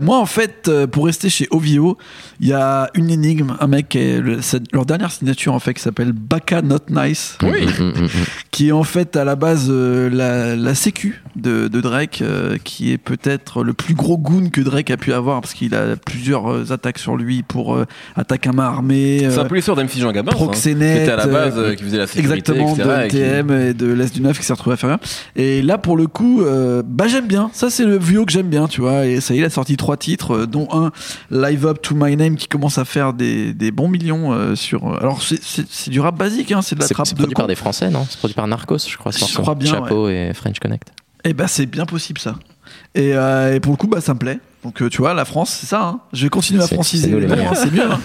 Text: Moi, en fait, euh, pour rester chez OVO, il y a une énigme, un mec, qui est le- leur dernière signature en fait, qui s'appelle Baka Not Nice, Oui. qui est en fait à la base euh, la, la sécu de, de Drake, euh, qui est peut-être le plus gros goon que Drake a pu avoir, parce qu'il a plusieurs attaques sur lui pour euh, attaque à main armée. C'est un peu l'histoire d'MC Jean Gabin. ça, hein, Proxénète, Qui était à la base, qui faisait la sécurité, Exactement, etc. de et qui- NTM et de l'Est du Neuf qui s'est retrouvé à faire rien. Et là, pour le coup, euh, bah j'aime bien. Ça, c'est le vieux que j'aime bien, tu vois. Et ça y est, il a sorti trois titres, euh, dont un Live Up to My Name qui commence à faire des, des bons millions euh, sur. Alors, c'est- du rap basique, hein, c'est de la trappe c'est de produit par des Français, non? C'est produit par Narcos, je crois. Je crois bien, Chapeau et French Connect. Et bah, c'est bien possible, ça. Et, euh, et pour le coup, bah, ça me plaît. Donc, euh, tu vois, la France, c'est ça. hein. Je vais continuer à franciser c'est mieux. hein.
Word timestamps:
Moi, 0.00 0.18
en 0.18 0.26
fait, 0.26 0.66
euh, 0.68 0.86
pour 0.86 1.06
rester 1.06 1.28
chez 1.28 1.46
OVO, 1.50 1.98
il 2.40 2.48
y 2.48 2.52
a 2.52 2.88
une 2.94 3.10
énigme, 3.10 3.54
un 3.60 3.66
mec, 3.66 3.90
qui 3.90 3.98
est 3.98 4.20
le- 4.20 4.38
leur 4.72 4.86
dernière 4.86 5.10
signature 5.10 5.52
en 5.54 5.58
fait, 5.58 5.74
qui 5.74 5.82
s'appelle 5.82 6.12
Baka 6.12 6.62
Not 6.62 6.78
Nice, 6.90 7.36
Oui. 7.42 7.66
qui 8.50 8.68
est 8.68 8.72
en 8.72 8.82
fait 8.84 9.16
à 9.16 9.24
la 9.24 9.36
base 9.36 9.66
euh, 9.70 10.08
la, 10.10 10.56
la 10.56 10.74
sécu 10.74 11.22
de, 11.36 11.68
de 11.68 11.80
Drake, 11.80 12.20
euh, 12.22 12.56
qui 12.62 12.92
est 12.92 12.98
peut-être 12.98 13.62
le 13.62 13.72
plus 13.72 13.94
gros 13.94 14.16
goon 14.18 14.48
que 14.50 14.60
Drake 14.60 14.90
a 14.90 14.96
pu 14.96 15.12
avoir, 15.12 15.40
parce 15.40 15.54
qu'il 15.54 15.74
a 15.74 15.96
plusieurs 15.96 16.72
attaques 16.72 16.98
sur 16.98 17.16
lui 17.16 17.42
pour 17.42 17.74
euh, 17.74 17.84
attaque 18.16 18.46
à 18.46 18.52
main 18.52 18.64
armée. 18.64 19.26
C'est 19.30 19.38
un 19.38 19.44
peu 19.44 19.54
l'histoire 19.56 19.76
d'MC 19.76 19.98
Jean 19.98 20.12
Gabin. 20.12 20.30
ça, 20.32 20.36
hein, 20.36 20.40
Proxénète, 20.44 20.96
Qui 20.96 21.02
était 21.02 21.12
à 21.12 21.16
la 21.16 21.26
base, 21.26 21.76
qui 21.76 21.84
faisait 21.84 21.98
la 21.98 22.06
sécurité, 22.06 22.20
Exactement, 22.52 22.74
etc. 22.74 22.88
de 22.88 23.04
et 23.04 23.08
qui- 23.08 23.16
NTM 23.18 23.50
et 23.50 23.74
de 23.74 23.86
l'Est 23.92 24.14
du 24.14 24.20
Neuf 24.22 24.38
qui 24.38 24.44
s'est 24.44 24.52
retrouvé 24.52 24.74
à 24.74 24.76
faire 24.76 24.90
rien. 24.90 25.00
Et 25.36 25.62
là, 25.62 25.78
pour 25.78 25.96
le 25.96 26.06
coup, 26.06 26.42
euh, 26.42 26.82
bah 26.86 27.06
j'aime 27.08 27.26
bien. 27.26 27.50
Ça, 27.52 27.70
c'est 27.70 27.84
le 27.84 27.98
vieux 27.98 28.24
que 28.24 28.32
j'aime 28.32 28.48
bien, 28.48 28.66
tu 28.66 28.80
vois. 28.80 29.06
Et 29.06 29.20
ça 29.20 29.34
y 29.34 29.38
est, 29.38 29.40
il 29.40 29.44
a 29.44 29.50
sorti 29.50 29.76
trois 29.76 29.89
titres, 29.96 30.34
euh, 30.36 30.46
dont 30.46 30.68
un 30.72 30.90
Live 31.30 31.66
Up 31.66 31.80
to 31.82 31.94
My 31.94 32.16
Name 32.16 32.36
qui 32.36 32.48
commence 32.48 32.78
à 32.78 32.84
faire 32.84 33.12
des, 33.12 33.52
des 33.52 33.70
bons 33.70 33.88
millions 33.88 34.32
euh, 34.32 34.54
sur. 34.54 34.96
Alors, 35.00 35.22
c'est- 35.22 35.88
du 35.90 36.00
rap 36.00 36.16
basique, 36.16 36.52
hein, 36.52 36.62
c'est 36.62 36.74
de 36.74 36.80
la 36.80 36.88
trappe 36.88 37.06
c'est 37.06 37.14
de 37.14 37.18
produit 37.18 37.34
par 37.34 37.46
des 37.46 37.54
Français, 37.54 37.90
non? 37.90 38.06
C'est 38.08 38.18
produit 38.18 38.34
par 38.34 38.46
Narcos, 38.46 38.78
je 38.88 38.96
crois. 38.96 39.12
Je 39.12 39.24
crois 39.36 39.54
bien, 39.54 39.70
Chapeau 39.72 40.08
et 40.08 40.32
French 40.34 40.58
Connect. 40.58 40.88
Et 41.24 41.34
bah, 41.34 41.48
c'est 41.48 41.66
bien 41.66 41.86
possible, 41.86 42.18
ça. 42.20 42.36
Et, 42.94 43.12
euh, 43.14 43.54
et 43.54 43.60
pour 43.60 43.72
le 43.72 43.76
coup, 43.76 43.86
bah, 43.88 44.00
ça 44.00 44.14
me 44.14 44.18
plaît. 44.18 44.38
Donc, 44.64 44.82
euh, 44.82 44.88
tu 44.90 44.98
vois, 44.98 45.14
la 45.14 45.24
France, 45.24 45.56
c'est 45.60 45.66
ça. 45.66 45.82
hein. 45.82 46.00
Je 46.12 46.22
vais 46.24 46.28
continuer 46.28 46.62
à 46.62 46.66
franciser 46.66 47.08
c'est 47.54 47.72
mieux. 47.72 47.82
hein. 47.82 48.00